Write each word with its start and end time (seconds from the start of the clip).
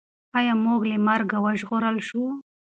ایا 0.39 0.53
موږ 0.65 0.81
له 0.91 0.97
مرګه 1.07 1.37
وژغورل 1.45 1.97
شوو؟ 2.07 2.29